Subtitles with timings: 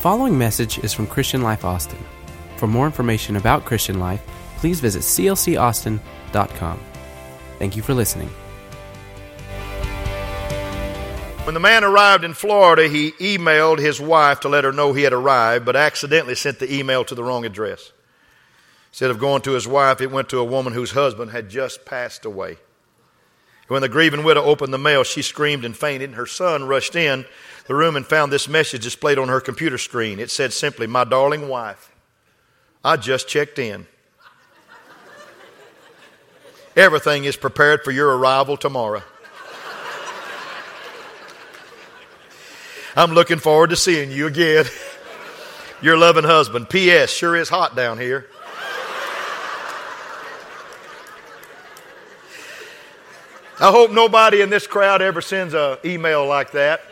[0.00, 2.02] following message is from Christian Life Austin.
[2.56, 4.22] For more information about Christian Life,
[4.56, 6.80] please visit clcaustin.com.
[7.58, 8.30] Thank you for listening.
[11.44, 15.02] When the man arrived in Florida, he emailed his wife to let her know he
[15.02, 17.92] had arrived, but accidentally sent the email to the wrong address.
[18.92, 21.84] Instead of going to his wife, it went to a woman whose husband had just
[21.84, 22.56] passed away.
[23.68, 26.14] When the grieving widow opened the mail, she screamed and fainted.
[26.14, 27.26] Her son rushed in
[27.70, 30.18] the room and found this message displayed on her computer screen.
[30.18, 31.94] It said simply, My darling wife,
[32.82, 33.86] I just checked in.
[36.74, 39.04] Everything is prepared for your arrival tomorrow.
[42.96, 44.64] I'm looking forward to seeing you again.
[45.80, 46.68] Your loving husband.
[46.68, 47.12] P.S.
[47.12, 48.26] Sure is hot down here.
[53.60, 56.89] I hope nobody in this crowd ever sends an email like that.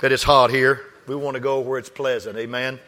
[0.00, 0.82] That it's hot here.
[1.06, 2.36] We want to go where it's pleasant.
[2.36, 2.78] Amen.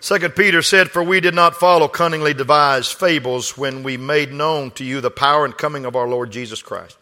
[0.00, 4.70] Second Peter said, For we did not follow cunningly devised fables when we made known
[4.72, 6.96] to you the power and coming of our Lord Jesus Christ,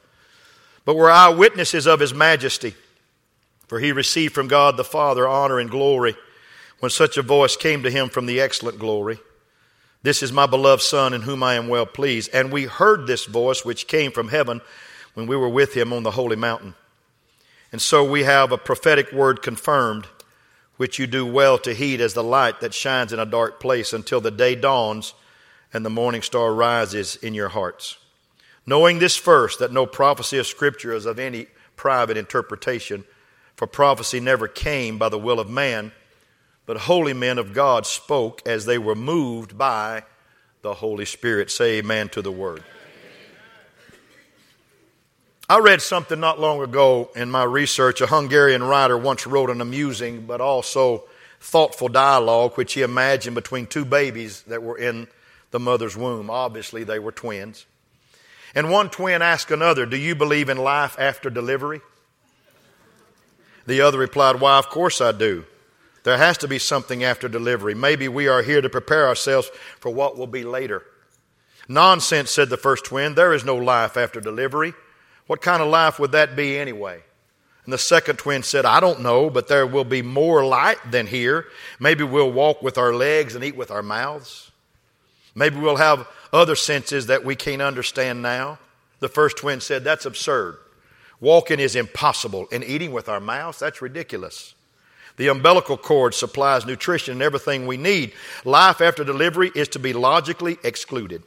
[0.85, 2.75] but were eyewitnesses of his majesty.
[3.69, 6.15] For he received from God the Father honor and glory
[6.79, 9.19] when such a voice came to him from the excellent glory.
[10.03, 12.31] This is my beloved Son in whom I am well pleased.
[12.33, 14.61] And we heard this voice which came from heaven
[15.15, 16.75] when we were with him on the holy mountain.
[17.77, 20.07] And so we have a prophetic word confirmed,
[20.79, 23.93] which you do well to heed as the light that shines in a dark place
[23.93, 25.13] until the day dawns
[25.75, 27.99] and the morning star rises in your hearts.
[28.65, 33.05] Knowing this first, that no prophecy of Scripture is of any private interpretation,
[33.57, 35.93] for prophecy never came by the will of man
[36.65, 40.05] but holy men of God spoke as they were moved by
[40.63, 41.51] the Holy Spirit.
[41.51, 42.65] Say amen to the word.
[45.49, 48.01] I read something not long ago in my research.
[48.01, 51.05] A Hungarian writer once wrote an amusing but also
[51.39, 55.07] thoughtful dialogue which he imagined between two babies that were in
[55.53, 56.31] the mother's womb.
[56.31, 57.65] Obviously, they were twins.
[58.57, 61.81] And one twin asked another, Do you believe in life after delivery?
[63.67, 65.45] The other replied, Why, of course I do.
[66.03, 67.75] There has to be something after delivery.
[67.75, 70.83] Maybe we are here to prepare ourselves for what will be later.
[71.69, 73.15] Nonsense, said the first twin.
[73.15, 74.75] There is no life after delivery.
[75.27, 77.03] What kind of life would that be anyway?
[77.65, 81.09] And the second twin said, I don't know, but there will be more light than
[81.09, 81.47] here.
[81.81, 84.53] Maybe we'll walk with our legs and eat with our mouths.
[85.35, 88.59] Maybe we'll have other senses that we can't understand now.
[89.01, 90.59] The first twin said, That's absurd.
[91.21, 94.55] Walking is impossible, and eating with our mouths, that's ridiculous.
[95.17, 98.13] The umbilical cord supplies nutrition and everything we need.
[98.45, 101.23] Life after delivery is to be logically excluded.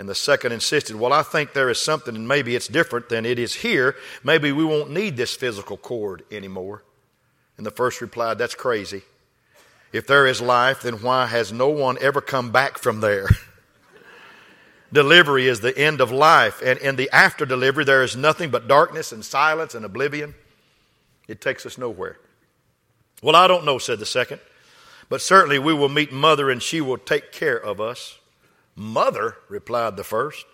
[0.00, 3.26] And the second insisted, Well, I think there is something, and maybe it's different than
[3.26, 3.96] it is here.
[4.24, 6.82] Maybe we won't need this physical cord anymore.
[7.58, 9.02] And the first replied, That's crazy.
[9.92, 13.28] If there is life, then why has no one ever come back from there?
[14.92, 16.62] delivery is the end of life.
[16.64, 20.34] And in the after delivery, there is nothing but darkness and silence and oblivion.
[21.28, 22.16] It takes us nowhere.
[23.20, 24.40] Well, I don't know, said the second,
[25.10, 28.16] but certainly we will meet mother and she will take care of us.
[28.80, 30.46] Mother, replied the first.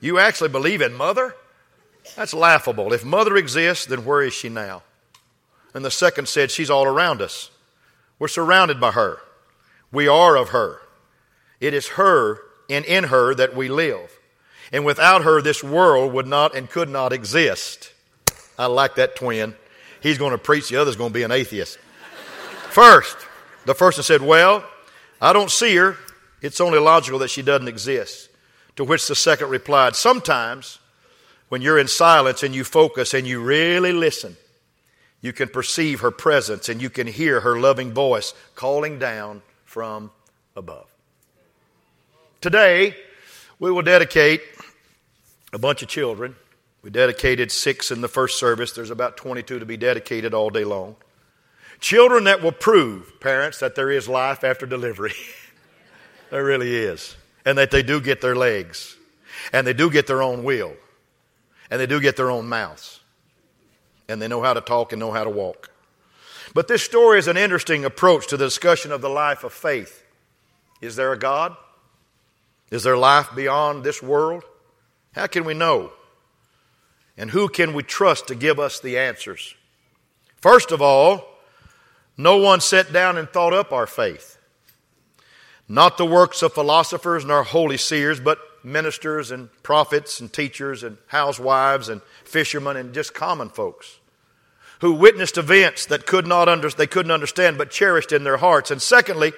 [0.00, 1.36] You actually believe in mother?
[2.16, 2.94] That's laughable.
[2.94, 4.84] If mother exists, then where is she now?
[5.74, 7.50] And the second said, She's all around us.
[8.18, 9.18] We're surrounded by her.
[9.92, 10.80] We are of her.
[11.60, 12.40] It is her
[12.70, 14.18] and in her that we live.
[14.72, 17.92] And without her, this world would not and could not exist.
[18.58, 19.56] I like that twin.
[20.00, 21.78] He's going to preach, the other's going to be an atheist.
[22.70, 23.18] First,
[23.66, 24.64] the first one said, Well,
[25.20, 25.98] I don't see her.
[26.44, 28.28] It's only logical that she doesn't exist.
[28.76, 30.78] To which the second replied, Sometimes
[31.48, 34.36] when you're in silence and you focus and you really listen,
[35.22, 40.10] you can perceive her presence and you can hear her loving voice calling down from
[40.54, 40.86] above.
[42.42, 42.94] Today,
[43.58, 44.42] we will dedicate
[45.54, 46.36] a bunch of children.
[46.82, 48.72] We dedicated six in the first service.
[48.72, 50.96] There's about 22 to be dedicated all day long.
[51.80, 55.14] Children that will prove, parents, that there is life after delivery.
[56.34, 57.14] there really is.
[57.44, 58.96] And that they do get their legs.
[59.52, 60.74] And they do get their own will.
[61.70, 62.98] And they do get their own mouths.
[64.08, 65.70] And they know how to talk and know how to walk.
[66.52, 70.02] But this story is an interesting approach to the discussion of the life of faith.
[70.80, 71.56] Is there a God?
[72.68, 74.42] Is there life beyond this world?
[75.12, 75.92] How can we know?
[77.16, 79.54] And who can we trust to give us the answers?
[80.40, 81.26] First of all,
[82.16, 84.36] no one sat down and thought up our faith.
[85.68, 90.98] Not the works of philosophers nor holy seers, but ministers and prophets and teachers and
[91.06, 93.98] housewives and fishermen and just common folks
[94.80, 98.70] who witnessed events that could not under, they couldn't understand but cherished in their hearts.
[98.70, 99.32] And secondly,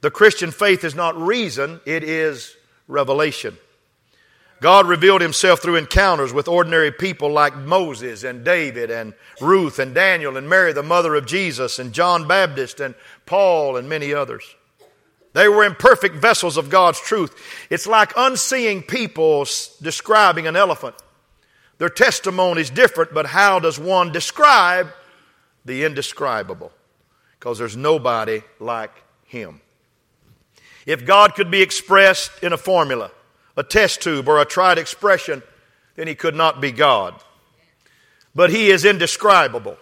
[0.00, 2.56] the Christian faith is not reason, it is
[2.86, 3.56] revelation.
[4.60, 9.92] God revealed himself through encounters with ordinary people like Moses and David and Ruth and
[9.92, 12.94] Daniel and Mary, the mother of Jesus, and John Baptist and
[13.24, 14.44] Paul and many others.
[15.32, 17.34] They were imperfect vessels of God's truth.
[17.70, 19.46] It's like unseeing people
[19.80, 20.96] describing an elephant.
[21.78, 24.88] Their testimony is different, but how does one describe
[25.64, 26.72] the indescribable?
[27.38, 28.92] Because there's nobody like
[29.24, 29.60] him.
[30.84, 33.12] If God could be expressed in a formula,
[33.56, 35.42] a test tube, or a tried expression,
[35.94, 37.14] then he could not be God.
[38.34, 39.76] But he is indescribable.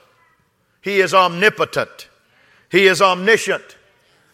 [0.83, 2.09] He is omnipotent.
[2.71, 3.78] He is omniscient.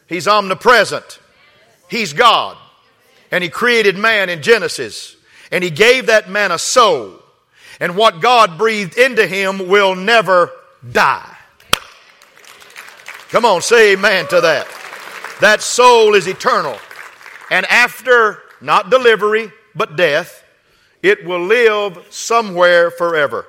[0.07, 1.19] He's omnipresent.
[1.89, 2.57] He's God.
[3.31, 5.17] And he created man in Genesis.
[5.51, 7.21] And he gave that man a soul.
[7.81, 10.51] And what God breathed into him will never
[10.93, 11.37] die.
[13.31, 14.69] Come on, say amen to that.
[15.41, 16.79] That soul is eternal.
[17.51, 20.45] And after not delivery, but death,
[21.03, 23.47] it will live somewhere forever.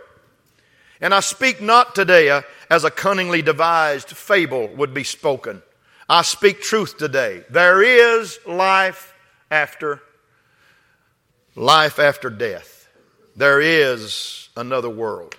[0.99, 5.61] And I speak not today uh, as a cunningly devised fable would be spoken.
[6.07, 7.43] I speak truth today.
[7.49, 9.13] There is life
[9.49, 10.01] after
[11.55, 12.87] life after death.
[13.35, 15.35] There is another world.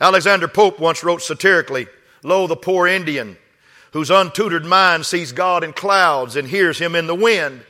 [0.00, 1.86] Alexander Pope once wrote satirically,
[2.22, 3.36] Lo, the poor Indian,
[3.92, 7.62] whose untutored mind sees God in clouds and hears him in the wind.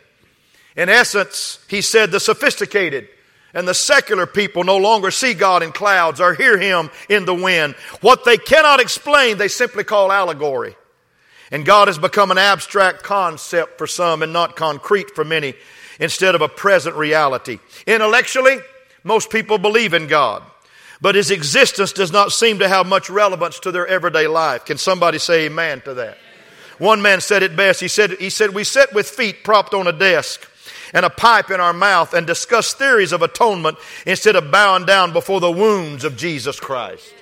[0.76, 3.08] In essence, he said the sophisticated
[3.52, 7.34] and the secular people no longer see God in clouds or hear him in the
[7.34, 7.75] wind.
[8.00, 10.76] What they cannot explain, they simply call allegory.
[11.50, 15.55] And God has become an abstract concept for some and not concrete for many
[15.99, 17.58] instead of a present reality.
[17.87, 18.58] Intellectually,
[19.02, 20.43] most people believe in God,
[21.00, 24.64] but his existence does not seem to have much relevance to their everyday life.
[24.64, 26.19] Can somebody say amen to that?
[26.79, 27.81] One man said it best.
[27.81, 30.49] He said, he said, We sit with feet propped on a desk
[30.94, 33.76] and a pipe in our mouth and discuss theories of atonement
[34.06, 37.14] instead of bowing down before the wounds of Jesus Christ.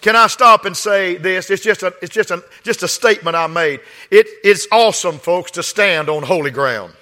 [0.00, 1.50] Can I stop and say this?
[1.50, 3.80] It's just a, it's just a, just a statement I made.
[4.10, 6.92] It, it's awesome, folks, to stand on holy ground.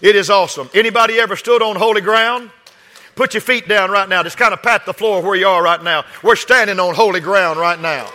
[0.00, 0.70] It is awesome.
[0.74, 2.50] Anybody ever stood on holy ground?
[3.14, 4.22] Put your feet down right now.
[4.22, 6.04] Just kind of pat the floor where you are right now.
[6.22, 8.08] We're standing on holy ground right now.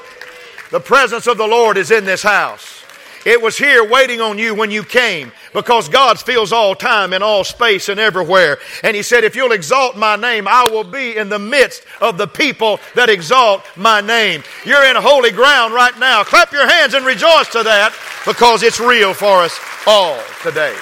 [0.72, 2.83] The presence of the Lord is in this house.
[3.25, 7.24] It was here waiting on you when you came because God fills all time and
[7.24, 8.60] all space and everywhere.
[8.84, 12.18] And He said, if you'll exalt my name, I will be in the midst of
[12.18, 14.44] the people that exalt my name.
[14.66, 16.24] You're in holy ground right now.
[16.24, 20.75] Clap your hands and rejoice to that because it's real for us all today.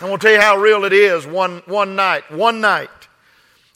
[0.00, 1.26] I want to tell you how real it is.
[1.26, 2.90] One, one night, one night,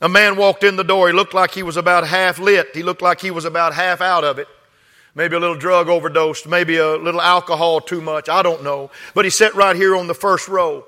[0.01, 1.09] a man walked in the door.
[1.09, 2.75] He looked like he was about half lit.
[2.75, 4.49] He looked like he was about half out of it
[5.17, 8.29] maybe a little drug overdose, maybe a little alcohol too much.
[8.29, 8.91] I don't know.
[9.15, 10.85] But he sat right here on the first row.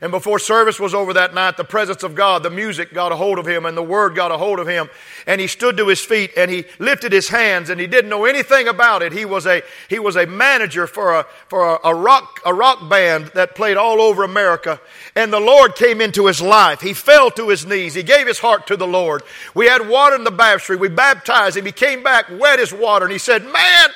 [0.00, 3.16] And before service was over that night, the presence of God, the music got a
[3.16, 4.90] hold of him and the word got a hold of him.
[5.26, 8.26] And he stood to his feet and he lifted his hands and he didn't know
[8.26, 9.12] anything about it.
[9.12, 12.88] He was a, he was a manager for a, for a, a rock, a rock
[12.90, 14.80] band that played all over America.
[15.14, 16.82] And the Lord came into his life.
[16.82, 17.94] He fell to his knees.
[17.94, 19.22] He gave his heart to the Lord.
[19.54, 20.76] We had water in the baptistry.
[20.76, 21.64] We baptized him.
[21.64, 23.88] He came back wet as water and he said, man,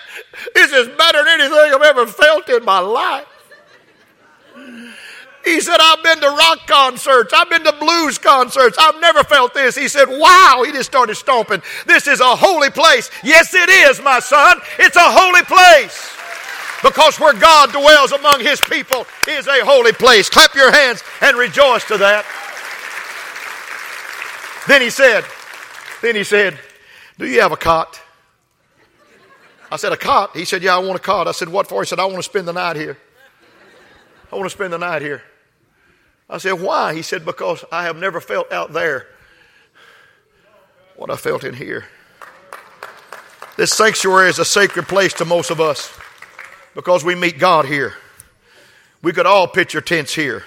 [0.55, 3.27] this is better than anything I've ever felt in my life.
[5.45, 7.33] He said, I've been to rock concerts.
[7.35, 8.77] I've been to blues concerts.
[8.79, 9.77] I've never felt this.
[9.77, 10.63] He said, wow.
[10.65, 11.63] He just started stomping.
[11.87, 13.11] This is a holy place.
[13.25, 14.59] Yes, it is, my son.
[14.79, 16.17] It's a holy place.
[16.83, 20.29] Because where God dwells among his people is a holy place.
[20.31, 22.25] Clap your hands and rejoice to that.
[24.69, 25.25] Then he said,
[26.03, 26.59] then he said,
[27.19, 28.01] do you have a cot?
[29.71, 30.37] I said, a cot?
[30.37, 31.29] He said, yeah, I want a cot.
[31.29, 31.83] I said, what for?
[31.83, 32.99] He said, I want to spend the night here.
[34.33, 35.23] I want to spend the night here.
[36.31, 36.95] I said, Why?
[36.95, 39.07] He said, Because I have never felt out there
[40.97, 41.85] what I felt in here.
[43.57, 45.93] This sanctuary is a sacred place to most of us
[46.75, 47.95] because we meet God here.
[49.03, 50.45] We could all pitch your tents here.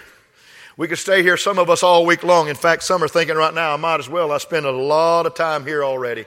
[0.78, 2.48] We could stay here, some of us, all week long.
[2.48, 4.32] In fact, some are thinking right now, I might as well.
[4.32, 6.26] I spend a lot of time here already.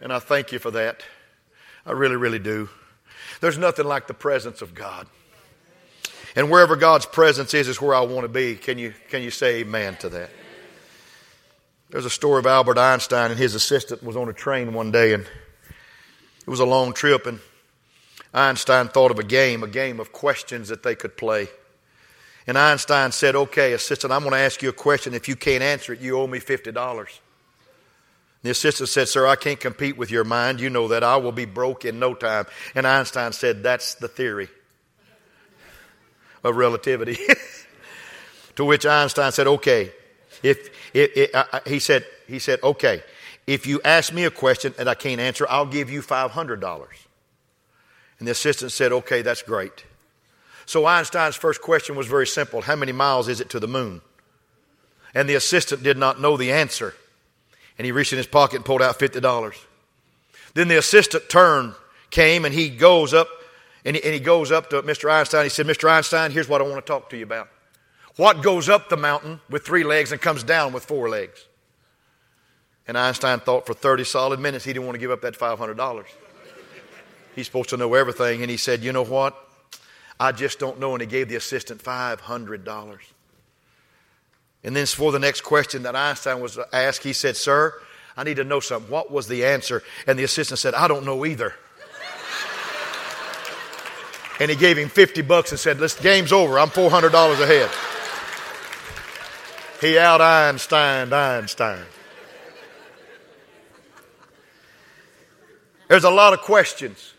[0.00, 1.02] And I thank you for that.
[1.84, 2.68] I really, really do.
[3.40, 5.06] There's nothing like the presence of God.
[6.34, 8.56] And wherever God's presence is, is where I want to be.
[8.56, 10.30] Can you, can you say amen to that?
[11.90, 15.12] There's a story of Albert Einstein and his assistant was on a train one day
[15.12, 17.40] and it was a long trip and
[18.34, 21.48] Einstein thought of a game, a game of questions that they could play.
[22.46, 25.14] And Einstein said, Okay, assistant, I'm going to ask you a question.
[25.14, 27.18] If you can't answer it, you owe me $50.
[28.42, 30.60] The assistant said, Sir, I can't compete with your mind.
[30.60, 31.02] You know that.
[31.02, 32.46] I will be broke in no time.
[32.74, 34.48] And Einstein said, That's the theory
[36.46, 37.18] of relativity.
[38.56, 39.92] to which Einstein said, Okay.
[40.42, 43.02] If, if, uh, he said, he said, okay,
[43.46, 46.86] if you ask me a question and I can't answer, I'll give you $500.
[48.18, 49.84] And the assistant said, okay, that's great.
[50.64, 54.00] So Einstein's first question was very simple How many miles is it to the moon?
[55.14, 56.94] And the assistant did not know the answer.
[57.78, 59.54] And he reached in his pocket and pulled out $50.
[60.54, 61.74] Then the assistant turned,
[62.10, 63.28] came, and he goes up,
[63.86, 65.08] and he, and he goes up to Mr.
[65.10, 65.44] Einstein.
[65.44, 65.88] He said, Mr.
[65.88, 67.48] Einstein, here's what I want to talk to you about.
[68.16, 71.46] What goes up the mountain with three legs and comes down with four legs?
[72.88, 76.04] And Einstein thought for 30 solid minutes he didn't want to give up that $500.
[77.36, 78.42] He's supposed to know everything.
[78.42, 79.36] And he said, You know what?
[80.18, 80.94] I just don't know.
[80.94, 82.98] And he gave the assistant $500.
[84.64, 87.72] And then for the next question that Einstein was asked, he said, Sir,
[88.16, 88.90] I need to know something.
[88.90, 89.84] What was the answer?
[90.08, 91.54] And the assistant said, I don't know either.
[94.38, 96.58] And he gave him 50 bucks and said, Listen, game's over.
[96.58, 97.70] I'm $400 ahead.
[99.80, 101.84] He out Einstein Einstein.
[105.88, 107.14] There's a lot of questions,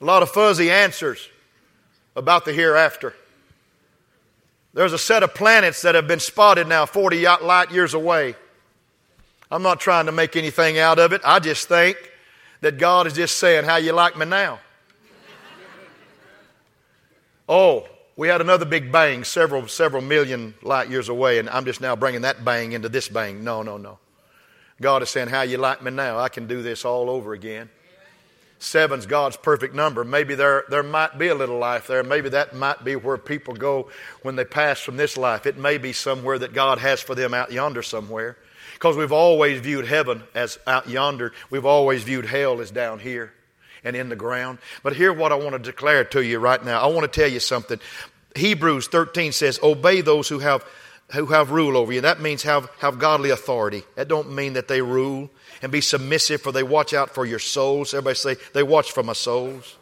[0.00, 1.28] a lot of fuzzy answers
[2.16, 3.14] about the hereafter.
[4.72, 8.34] There's a set of planets that have been spotted now 40 light years away.
[9.50, 11.20] I'm not trying to make anything out of it.
[11.24, 11.96] I just think
[12.60, 14.58] that God is just saying, How you like me now?
[17.48, 17.86] Oh,
[18.16, 21.96] we had another big bang several, several million light years away, and I'm just now
[21.96, 23.42] bringing that bang into this bang.
[23.42, 23.98] No, no, no.
[24.80, 26.18] God is saying, How you like me now?
[26.18, 27.70] I can do this all over again.
[28.58, 30.04] Seven's God's perfect number.
[30.04, 32.02] Maybe there, there might be a little life there.
[32.02, 33.90] Maybe that might be where people go
[34.22, 35.44] when they pass from this life.
[35.44, 38.38] It may be somewhere that God has for them out yonder somewhere.
[38.72, 43.32] Because we've always viewed heaven as out yonder, we've always viewed hell as down here
[43.84, 44.58] and in the ground.
[44.82, 46.80] But hear what I want to declare to you right now.
[46.80, 47.78] I want to tell you something.
[48.34, 50.64] Hebrews 13 says, Obey those who have
[51.12, 52.00] who have rule over you.
[52.00, 53.82] That means have, have godly authority.
[53.94, 55.30] That don't mean that they rule
[55.62, 57.94] and be submissive for they watch out for your souls.
[57.94, 59.76] Everybody say, they watch for my souls.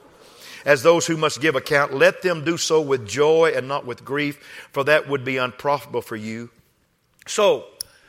[0.64, 4.04] As those who must give account, let them do so with joy and not with
[4.04, 6.50] grief, for that would be unprofitable for you.
[7.26, 7.66] So,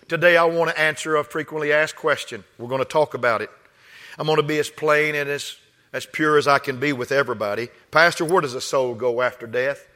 [0.08, 2.44] today I want to answer a frequently asked question.
[2.60, 3.50] We're going to talk about it.
[4.20, 5.58] I'm going to be as plain and as,
[5.94, 7.70] as pure as I can be with everybody.
[7.92, 9.88] Pastor, where does a soul go after death?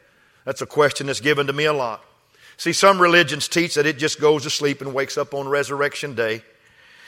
[0.45, 2.03] That's a question that's given to me a lot.
[2.55, 6.15] See, some religions teach that it just goes to sleep and wakes up on resurrection
[6.15, 6.43] day.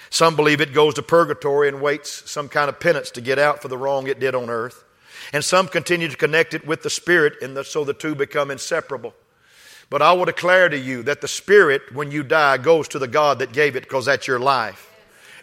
[0.10, 3.62] Some believe it goes to purgatory and waits some kind of penance to get out
[3.62, 4.84] for the wrong it did on earth.
[5.32, 8.50] And some continue to connect it with the Spirit, and the, so the two become
[8.50, 9.14] inseparable.
[9.90, 13.08] But I will declare to you that the Spirit, when you die, goes to the
[13.08, 14.89] God that gave it because that's your life.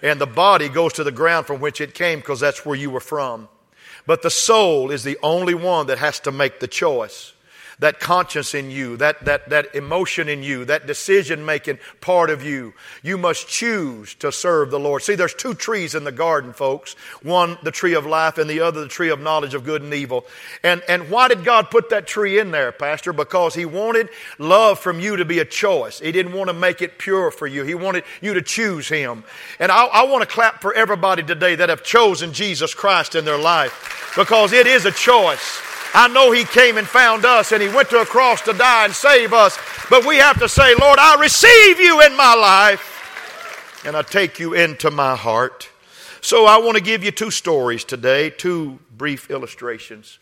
[0.02, 2.90] And the body goes to the ground from which it came because that's where you
[2.90, 3.48] were from.
[4.06, 7.32] But the soul is the only one that has to make the choice
[7.78, 12.42] that conscience in you, that, that, that emotion in you, that decision making part of
[12.42, 12.73] you.
[13.02, 15.02] You must choose to serve the Lord.
[15.02, 16.95] See, there's two trees in the garden, folks.
[17.23, 19.92] One, the tree of life, and the other, the tree of knowledge of good and
[19.92, 20.25] evil.
[20.62, 23.12] And, and why did God put that tree in there, Pastor?
[23.12, 26.00] Because He wanted love from you to be a choice.
[26.00, 27.62] He didn't want to make it pure for you.
[27.62, 29.23] He wanted you to choose Him.
[29.61, 33.26] And I, I want to clap for everybody today that have chosen Jesus Christ in
[33.26, 35.61] their life because it is a choice.
[35.96, 38.84] I know He came and found us and He went to a cross to die
[38.84, 39.58] and save us.
[39.88, 44.38] But we have to say, Lord, I receive you in my life and I take
[44.38, 45.70] you into my heart.
[46.20, 50.18] So I want to give you two stories today, two brief illustrations.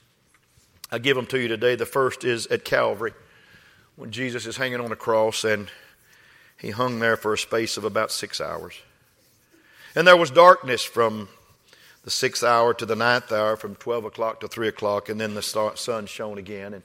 [0.92, 1.74] I give them to you today.
[1.74, 3.12] The first is at Calvary
[3.96, 5.70] when Jesus is hanging on a cross and
[6.56, 8.74] he hung there for a space of about six hours.
[9.96, 11.28] And there was darkness from
[12.04, 15.34] the sixth hour to the ninth hour, from 12 o'clock to 3 o'clock, and then
[15.34, 16.74] the sun shone again.
[16.74, 16.82] And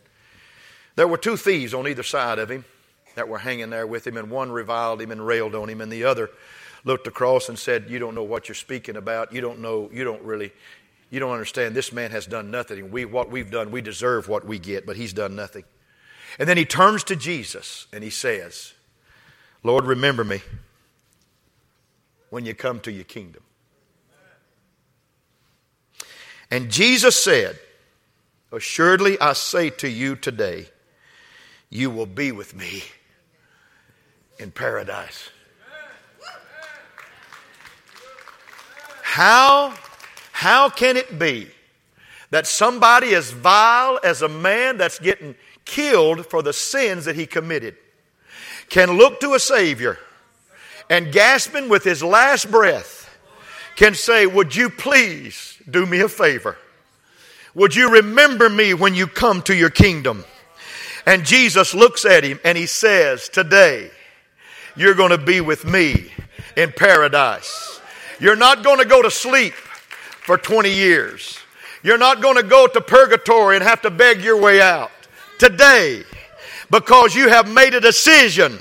[0.95, 2.65] there were two thieves on either side of him
[3.15, 5.91] that were hanging there with him, and one reviled him and railed on him, and
[5.91, 6.29] the other
[6.85, 9.33] looked across and said, You don't know what you're speaking about.
[9.33, 10.51] You don't know, you don't really,
[11.09, 11.75] you don't understand.
[11.75, 12.91] This man has done nothing.
[12.91, 15.65] We, what we've done, we deserve what we get, but he's done nothing.
[16.37, 18.73] And then he turns to Jesus and he says,
[19.63, 20.41] Lord, remember me
[22.29, 23.43] when you come to your kingdom.
[26.51, 27.59] And Jesus said,
[28.51, 30.67] Assuredly I say to you today,
[31.69, 32.83] you will be with me
[34.39, 35.29] in paradise.
[39.03, 39.75] How,
[40.31, 41.49] how can it be
[42.31, 47.25] that somebody as vile as a man that's getting killed for the sins that he
[47.25, 47.75] committed,
[48.69, 49.97] can look to a Savior
[50.89, 53.05] and gasping with his last breath
[53.75, 56.57] can say, Would you please do me a favor?
[57.55, 60.23] Would you remember me when you come to your kingdom?
[61.05, 63.89] And Jesus looks at him and he says, Today,
[64.75, 66.11] you're going to be with me
[66.55, 67.81] in paradise.
[68.19, 71.39] You're not going to go to sleep for 20 years.
[71.81, 74.91] You're not going to go to purgatory and have to beg your way out.
[75.39, 76.03] Today,
[76.69, 78.59] because you have made a decision,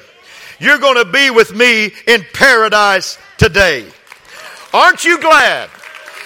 [0.60, 3.86] you're going to be with me in paradise today.
[4.72, 5.68] Aren't you glad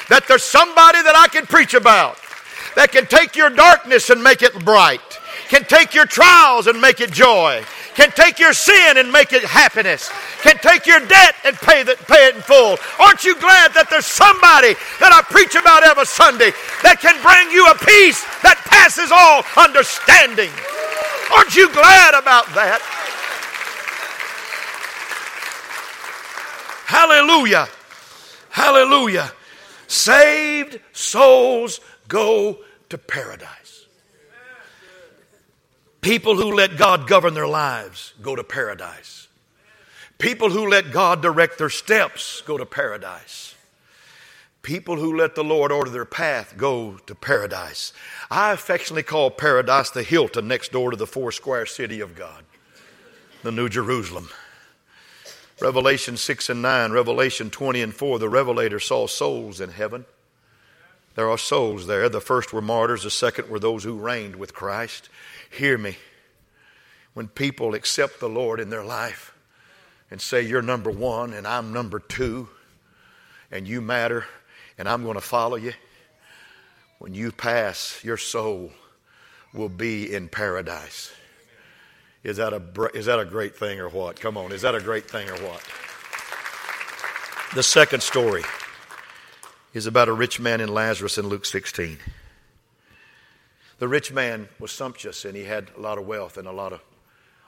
[0.09, 2.19] that there's somebody that I can preach about
[2.77, 5.01] that can take your darkness and make it bright,
[5.49, 7.63] can take your trials and make it joy,
[7.95, 11.97] can take your sin and make it happiness, can take your debt and pay, the,
[12.09, 12.79] pay it in full.
[12.99, 17.53] Aren't you glad that there's somebody that I preach about every Sunday that can bring
[17.53, 20.51] you a peace that passes all understanding?
[21.37, 22.81] Aren't you glad about that?
[26.87, 27.69] Hallelujah.
[28.51, 29.33] Hallelujah.
[29.93, 33.85] Saved souls go to paradise.
[36.01, 39.29] People who let God govern their lives go to paradise.
[40.17, 43.55] People who let God direct their steps go to paradise.
[44.63, 47.93] People who let the Lord order their path go to paradise.
[48.31, 52.45] I affectionately call paradise the Hilton next door to the four square city of God,
[53.43, 54.31] the New Jerusalem.
[55.63, 60.05] Revelation 6 and 9, Revelation 20 and 4, the Revelator saw souls in heaven.
[61.15, 62.09] There are souls there.
[62.09, 65.09] The first were martyrs, the second were those who reigned with Christ.
[65.53, 65.99] Hear me.
[67.15, 69.35] When people accept the Lord in their life
[70.11, 72.49] and say, You're number one and I'm number two,
[73.53, 74.25] and you matter
[74.77, 75.75] and I'm going to follow you,
[76.99, 78.73] when you pass, your soul
[79.55, 81.13] will be in paradise.
[82.25, 82.63] Is that, a,
[82.95, 84.21] is that a great thing or what?
[84.21, 85.63] Come on, is that a great thing or what?
[87.55, 88.45] The second story
[89.75, 91.99] is about a rich man and Lazarus in Luke 16.
[93.79, 96.73] The rich man was sumptuous and he had a lot of wealth and a lot
[96.73, 96.81] of,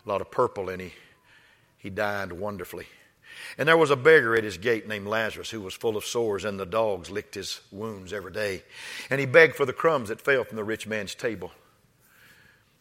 [0.04, 0.92] a lot of purple and he,
[1.78, 2.86] he died wonderfully.
[3.56, 6.44] And there was a beggar at his gate named Lazarus who was full of sores,
[6.44, 8.62] and the dogs licked his wounds every day.
[9.10, 11.52] And he begged for the crumbs that fell from the rich man's table.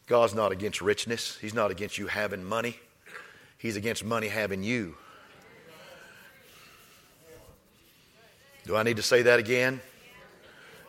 [0.08, 2.78] God's not against richness, He's not against you having money,
[3.58, 4.96] He's against money having you.
[8.66, 9.82] Do I need to say that again?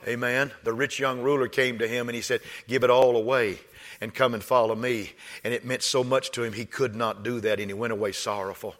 [0.07, 0.53] Amen.
[0.63, 3.59] The rich young ruler came to him and he said, Give it all away
[4.01, 5.13] and come and follow me.
[5.43, 7.93] And it meant so much to him, he could not do that and he went
[7.93, 8.75] away sorrowful.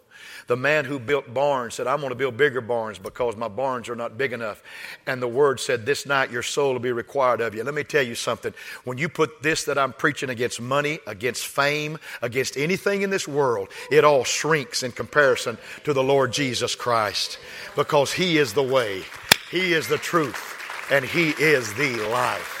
[0.47, 3.89] The man who built barns said, I'm going to build bigger barns because my barns
[3.89, 4.61] are not big enough.
[5.07, 7.63] And the word said, This night your soul will be required of you.
[7.63, 8.53] Let me tell you something.
[8.83, 13.27] When you put this that I'm preaching against money, against fame, against anything in this
[13.27, 17.39] world, it all shrinks in comparison to the Lord Jesus Christ
[17.75, 19.03] because He is the way,
[19.51, 20.55] He is the truth,
[20.91, 22.55] and He is the life.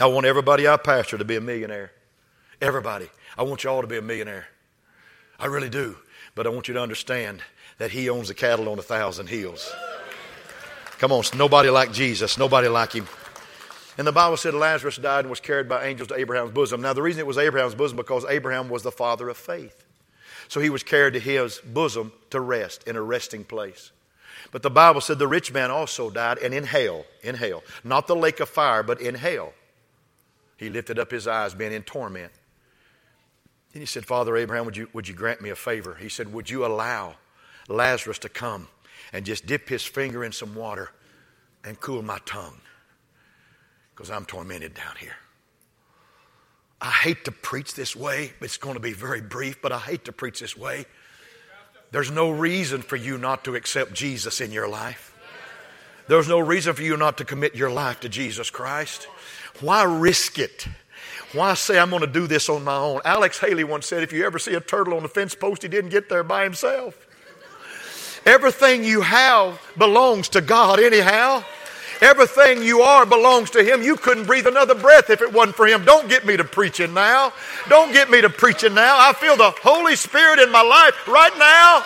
[0.00, 1.92] I want everybody I pastor to be a millionaire.
[2.62, 3.10] Everybody.
[3.36, 4.46] I want you all to be a millionaire.
[5.36, 5.96] I really do.
[6.36, 7.42] But I want you to understand
[7.78, 9.74] that He owns the cattle on a thousand hills.
[10.98, 13.08] Come on, nobody like Jesus, nobody like Him.
[13.98, 16.80] And the Bible said Lazarus died and was carried by angels to Abraham's bosom.
[16.80, 19.84] Now, the reason it was Abraham's bosom because Abraham was the father of faith.
[20.46, 23.90] So he was carried to his bosom to rest in a resting place.
[24.52, 28.06] But the Bible said the rich man also died, and in hell, in hell, not
[28.06, 29.52] the lake of fire, but in hell,
[30.56, 32.30] he lifted up his eyes, being in torment.
[33.72, 35.96] Then he said, Father Abraham, would you, would you grant me a favor?
[35.98, 37.16] He said, Would you allow
[37.68, 38.68] Lazarus to come
[39.12, 40.90] and just dip his finger in some water
[41.64, 42.60] and cool my tongue?
[43.94, 45.16] Because I'm tormented down here.
[46.80, 48.32] I hate to preach this way.
[48.40, 50.84] It's going to be very brief, but I hate to preach this way.
[51.92, 55.16] There's no reason for you not to accept Jesus in your life.
[56.08, 59.06] There's no reason for you not to commit your life to Jesus Christ.
[59.60, 60.66] Why risk it?
[61.32, 63.00] Why say I'm going to do this on my own?
[63.04, 65.68] Alex Haley once said, if you ever see a turtle on the fence post, he
[65.68, 67.06] didn't get there by himself.
[68.24, 71.42] Everything you have belongs to God, anyhow.
[72.00, 73.80] Everything you are belongs to Him.
[73.80, 75.84] You couldn't breathe another breath if it wasn't for Him.
[75.84, 77.32] Don't get me to preaching now.
[77.68, 78.96] Don't get me to preaching now.
[78.98, 81.84] I feel the Holy Spirit in my life right now.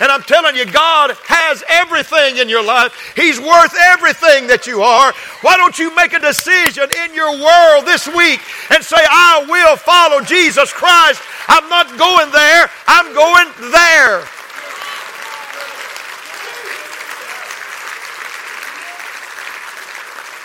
[0.00, 2.92] And I'm telling you, God has everything in your life.
[3.14, 5.12] He's worth everything that you are.
[5.42, 9.76] Why don't you make a decision in your world this week and say, I will
[9.76, 11.22] follow Jesus Christ.
[11.48, 14.26] I'm not going there, I'm going there.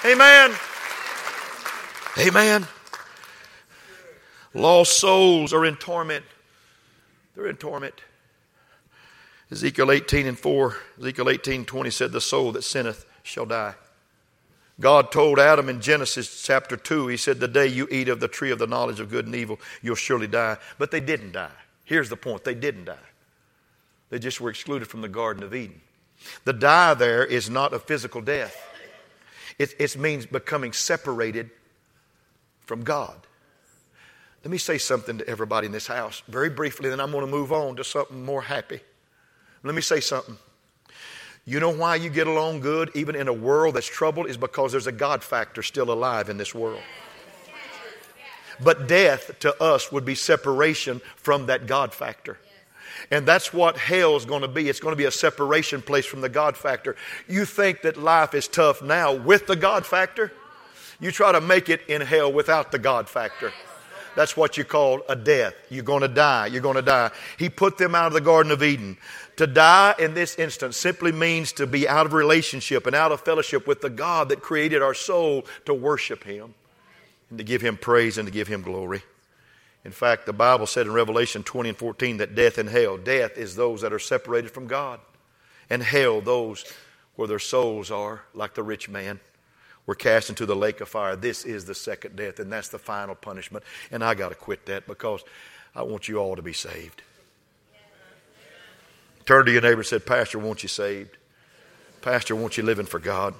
[0.06, 0.56] Amen.
[2.20, 2.68] Amen.
[4.54, 6.24] Lost souls are in torment.
[7.36, 7.94] They're in torment.
[9.52, 13.76] Ezekiel 18 and 4, Ezekiel 18 20 said, The soul that sinneth shall die.
[14.80, 18.28] God told Adam in Genesis chapter 2, He said, The day you eat of the
[18.28, 20.58] tree of the knowledge of good and evil, you'll surely die.
[20.78, 21.50] But they didn't die.
[21.86, 22.98] Here's the point they didn't die,
[24.10, 25.82] they just were excluded from the Garden of Eden.
[26.44, 28.56] The die there is not a physical death,
[29.58, 31.50] it, it means becoming separated
[32.66, 33.16] from God.
[34.44, 37.32] Let me say something to everybody in this house very briefly, then I'm going to
[37.32, 38.82] move on to something more happy.
[39.64, 40.38] Let me say something.
[41.46, 44.72] You know why you get along good even in a world that's troubled is because
[44.72, 46.82] there's a God factor still alive in this world.
[48.60, 52.38] But death to us would be separation from that God factor.
[53.12, 54.68] And that's what hell is going to be.
[54.68, 56.96] It's going to be a separation place from the God factor.
[57.28, 60.34] You think that life is tough now with the God factor?
[61.00, 63.54] You try to make it in hell without the God factor.
[64.18, 65.54] That's what you call a death.
[65.70, 66.48] You're going to die.
[66.48, 67.12] You're going to die.
[67.38, 68.98] He put them out of the Garden of Eden.
[69.36, 73.22] To die in this instance simply means to be out of relationship and out of
[73.22, 76.56] fellowship with the God that created our soul to worship Him
[77.30, 79.04] and to give Him praise and to give Him glory.
[79.86, 83.38] In fact, the Bible said in Revelation 20 and 14 that death and hell, death
[83.38, 85.00] is those that are separated from God,
[85.70, 86.66] and hell, those
[87.18, 89.20] where their souls are, like the rich man
[89.88, 91.16] were cast into the lake of fire.
[91.16, 93.64] This is the second death, and that's the final punishment.
[93.90, 95.24] And I got to quit that because
[95.74, 97.02] I want you all to be saved.
[99.26, 101.18] Turn to your neighbor and said, Pastor, won't you saved?
[102.02, 103.34] Pastor, won't you living for God?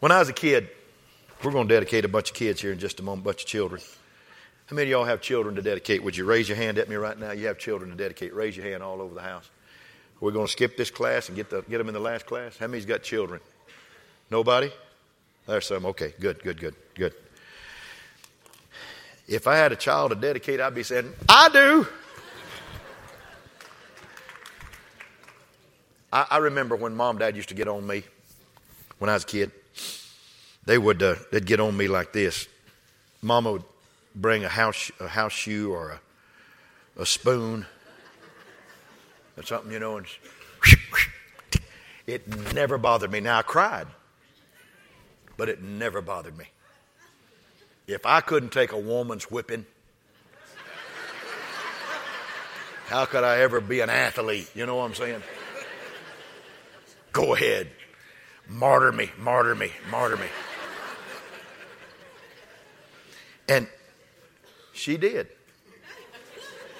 [0.00, 0.68] When I was a kid,
[1.42, 3.42] we're going to dedicate a bunch of kids here in just a moment, a bunch
[3.42, 3.80] of children.
[4.66, 6.02] How many of y'all have children to dedicate?
[6.02, 7.30] Would you raise your hand at me right now?
[7.30, 8.34] You have children to dedicate.
[8.34, 9.48] Raise your hand all over the house.
[10.20, 12.56] We're going to skip this class and get, the, get them in the last class.
[12.58, 13.40] How many's got children?
[14.30, 14.70] Nobody?
[15.46, 15.86] There's some.
[15.86, 17.14] Okay, good, good, good, good.
[19.26, 21.86] If I had a child to dedicate, I'd be saying, I do.
[26.12, 28.02] I, I remember when mom and dad used to get on me
[28.98, 29.50] when I was a kid.
[30.64, 32.46] They would uh, they'd get on me like this.
[33.22, 33.64] Mama would
[34.14, 35.98] bring a house a house shoe or
[36.96, 37.64] a, a spoon
[39.36, 40.06] or something, you know, and
[42.06, 43.20] it never bothered me.
[43.20, 43.86] Now I cried
[45.38, 46.44] but it never bothered me.
[47.86, 49.64] If I couldn't take a woman's whipping,
[52.88, 54.50] how could I ever be an athlete?
[54.54, 55.22] You know what I'm saying?
[57.12, 57.70] Go ahead.
[58.48, 60.26] Martyr me, martyr me, martyr me.
[63.48, 63.66] And
[64.72, 65.28] she did.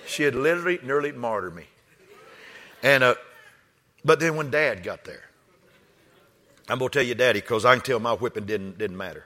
[0.06, 1.64] She had literally nearly martyred me.
[2.82, 3.14] And uh,
[4.04, 5.27] but then when dad got there,
[6.68, 9.24] I'm going to tell you, Daddy, because I can tell my whipping didn't, didn't matter.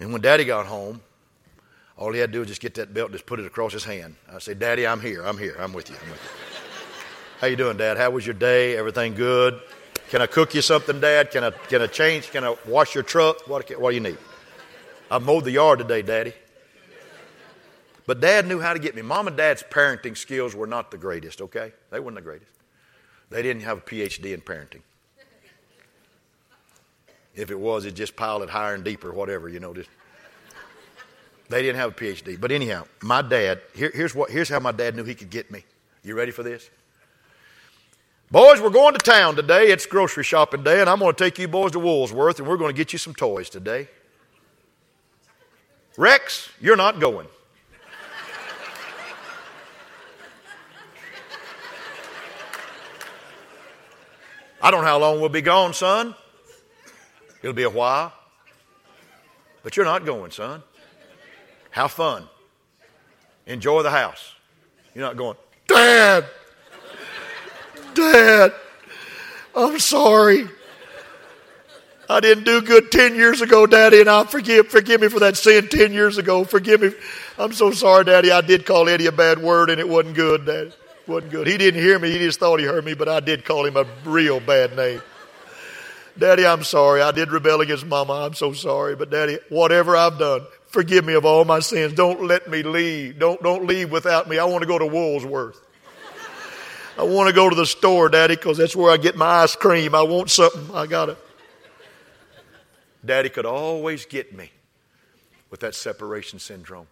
[0.00, 1.02] And when Daddy got home,
[1.96, 3.72] all he had to do was just get that belt and just put it across
[3.72, 4.16] his hand.
[4.32, 5.22] I said, Daddy, I'm here.
[5.24, 5.56] I'm here.
[5.58, 5.96] I'm with you.
[6.02, 6.30] I'm with you.
[7.40, 7.98] How you doing, Dad?
[7.98, 8.76] How was your day?
[8.76, 9.60] Everything good?
[10.08, 11.30] Can I cook you something, Dad?
[11.30, 12.30] Can I, can I change?
[12.30, 13.46] Can I wash your truck?
[13.46, 14.18] What, what do you need?
[15.10, 16.32] I mowed the yard today, Daddy.
[18.06, 19.02] But Dad knew how to get me.
[19.02, 21.72] Mom and Dad's parenting skills were not the greatest, okay?
[21.90, 22.50] They weren't the greatest.
[23.30, 24.82] They didn't have a PhD in parenting.
[27.34, 29.72] If it was, it just piled it higher and deeper, whatever, you know.
[29.72, 29.88] Just.
[31.48, 32.40] They didn't have a PhD.
[32.40, 35.50] But anyhow, my dad, here, here's, what, here's how my dad knew he could get
[35.50, 35.64] me.
[36.02, 36.68] You ready for this?
[38.30, 39.70] Boys, we're going to town today.
[39.70, 42.56] It's grocery shopping day, and I'm going to take you boys to Woolsworth, and we're
[42.56, 43.88] going to get you some toys today.
[45.98, 47.26] Rex, you're not going.
[54.62, 56.14] I don't know how long we'll be gone, son.
[57.42, 58.12] It'll be a while.
[59.62, 60.62] But you're not going, son.
[61.70, 62.28] Have fun.
[63.46, 64.34] Enjoy the house.
[64.94, 66.26] You're not going, Dad,
[67.94, 68.52] Dad,
[69.54, 70.48] I'm sorry.
[72.08, 75.36] I didn't do good 10 years ago, Daddy, and I forgive, forgive me for that
[75.36, 76.44] sin 10 years ago.
[76.44, 76.92] Forgive me.
[77.38, 78.30] I'm so sorry, Daddy.
[78.30, 80.68] I did call Eddie a bad word and it wasn't good, Daddy.
[80.68, 81.46] It wasn't good.
[81.46, 82.10] He didn't hear me.
[82.10, 85.00] He just thought he heard me, but I did call him a real bad name.
[86.18, 87.00] Daddy, I'm sorry.
[87.00, 88.12] I did rebel against Mama.
[88.12, 88.96] I'm so sorry.
[88.96, 91.94] But Daddy, whatever I've done, forgive me of all my sins.
[91.94, 93.18] Don't let me leave.
[93.18, 94.38] Don't, don't leave without me.
[94.38, 95.60] I want to go to Woolsworth.
[96.98, 99.56] I want to go to the store, Daddy, because that's where I get my ice
[99.56, 99.94] cream.
[99.94, 100.74] I want something.
[100.74, 101.18] I got it.
[103.04, 104.50] Daddy could always get me
[105.50, 106.86] with that separation syndrome.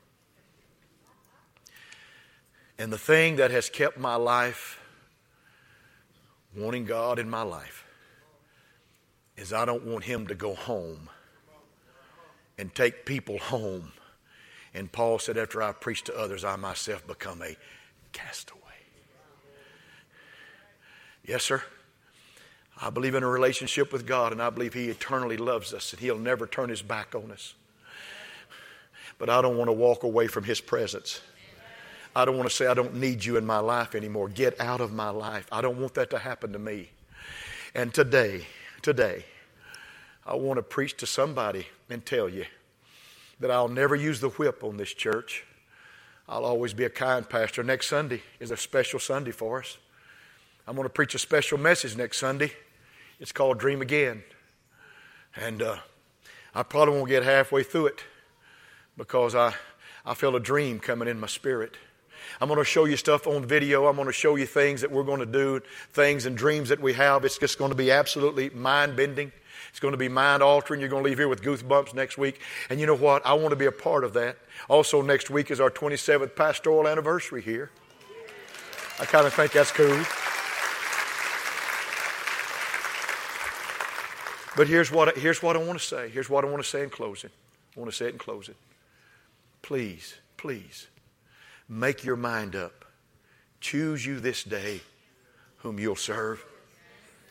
[2.79, 4.81] And the thing that has kept my life
[6.57, 7.85] wanting God in my life
[9.41, 11.09] is I don't want him to go home
[12.59, 13.93] and take people home.
[14.75, 17.57] And Paul said, After I preach to others, I myself become a
[18.13, 18.61] castaway.
[21.25, 21.63] Yes, sir.
[22.83, 26.01] I believe in a relationship with God, and I believe He eternally loves us, and
[26.01, 27.55] He'll never turn His back on us.
[29.19, 31.21] But I don't want to walk away from His presence.
[32.15, 34.29] I don't want to say, I don't need you in my life anymore.
[34.29, 35.47] Get out of my life.
[35.53, 36.91] I don't want that to happen to me.
[37.75, 38.47] And today,
[38.83, 39.25] today,
[40.27, 42.45] I want to preach to somebody and tell you
[43.41, 45.45] that I'll never use the whip on this church.
[46.29, 47.63] I'll always be a kind pastor.
[47.63, 49.79] Next Sunday is a special Sunday for us.
[50.69, 52.53] I'm going to preach a special message next Sunday.
[53.19, 54.23] It's called Dream Again.
[55.35, 55.77] And uh,
[56.55, 58.05] I probably won't get halfway through it
[58.97, 59.55] because I,
[60.05, 61.77] I feel a dream coming in my spirit.
[62.41, 63.87] I'm going to show you stuff on video.
[63.87, 65.61] I'm going to show you things that we're going to do,
[65.93, 67.25] things and dreams that we have.
[67.25, 69.33] It's just going to be absolutely mind bending.
[69.71, 70.81] It's going to be mind altering.
[70.81, 72.41] You're going to leave here with goosebumps next week.
[72.69, 73.25] And you know what?
[73.25, 74.37] I want to be a part of that.
[74.69, 77.71] Also, next week is our 27th pastoral anniversary here.
[78.99, 80.05] I kind of think that's cool.
[84.57, 86.09] But here's what, here's what I want to say.
[86.09, 87.31] Here's what I want to say in closing.
[87.77, 88.57] I want to say it in closing.
[89.63, 90.89] Please, please,
[91.69, 92.85] make your mind up.
[93.61, 94.81] Choose you this day
[95.59, 96.45] whom you'll serve.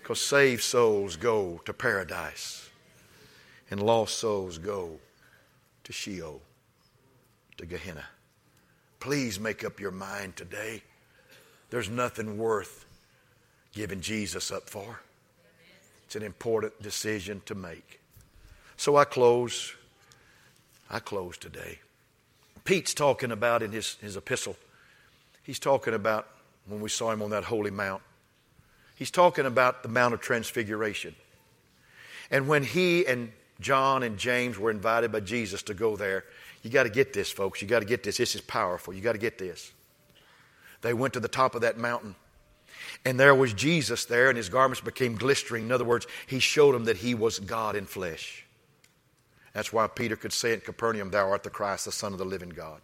[0.10, 2.68] Because saved souls go to paradise,
[3.70, 4.98] and lost souls go
[5.84, 6.42] to Sheol,
[7.58, 8.06] to Gehenna.
[9.00, 10.82] Please make up your mind today.
[11.70, 12.88] There's nothing worth
[13.72, 15.00] giving Jesus up for.
[16.08, 18.00] It's an important decision to make.
[18.78, 19.76] So I close.
[20.90, 21.78] I close today.
[22.66, 24.56] Pete's talking about in his, his epistle,
[25.44, 26.28] he's talking about
[26.66, 28.02] when we saw him on that holy mount.
[29.00, 31.16] He's talking about the Mount of Transfiguration.
[32.30, 33.32] And when he and
[33.62, 36.26] John and James were invited by Jesus to go there,
[36.64, 37.62] you got to get this, folks.
[37.62, 38.18] You got to get this.
[38.18, 38.94] This is powerful.
[38.94, 39.72] You got to get this.
[40.82, 42.14] They went to the top of that mountain.
[43.06, 45.64] And there was Jesus there, and his garments became glistering.
[45.64, 48.46] In other words, he showed them that he was God in flesh.
[49.54, 52.26] That's why Peter could say in Capernaum, Thou art the Christ, the Son of the
[52.26, 52.82] living God.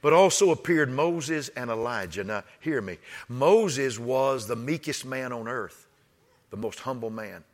[0.00, 2.24] But also appeared Moses and Elijah.
[2.24, 2.98] Now, hear me.
[3.28, 5.86] Moses was the meekest man on earth,
[6.50, 7.44] the most humble man.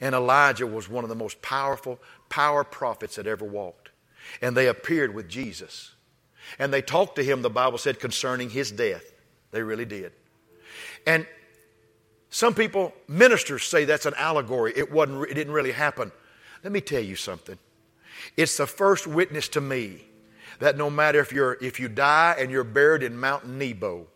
[0.00, 1.98] And Elijah was one of the most powerful
[2.28, 3.90] power prophets that ever walked.
[4.40, 5.92] And they appeared with Jesus.
[6.58, 9.12] And they talked to him, the Bible said, concerning his death.
[9.50, 10.12] They really did.
[11.06, 11.26] And
[12.30, 14.72] some people, ministers, say that's an allegory.
[14.76, 16.12] It, wasn't, it didn't really happen.
[16.62, 17.58] Let me tell you something.
[18.36, 20.05] It's the first witness to me
[20.58, 24.06] that no matter if, you're, if you die and you're buried in Mount Nebo,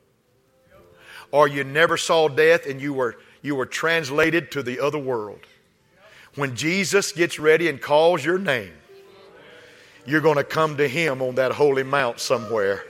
[1.33, 5.41] or you never saw death and you were, you were translated to the other world,
[6.35, 8.73] when Jesus gets ready and calls your name,
[10.07, 12.85] you're going to come to Him on that holy mount somewhere.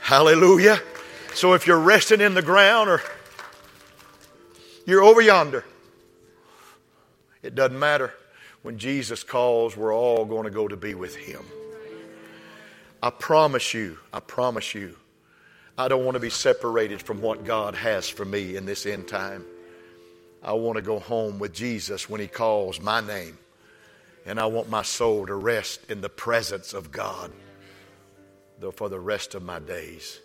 [0.00, 0.78] Hallelujah.
[1.34, 3.02] So if you're resting in the ground or
[4.86, 5.64] you're over yonder,
[7.42, 8.12] it doesn't matter.
[8.62, 11.44] When Jesus calls, we're all going to go to be with Him.
[13.04, 14.96] I promise you, I promise you,
[15.76, 19.08] I don't want to be separated from what God has for me in this end
[19.08, 19.44] time.
[20.42, 23.36] I want to go home with Jesus when He calls my name.
[24.24, 27.30] And I want my soul to rest in the presence of God
[28.72, 30.20] for the rest of my days.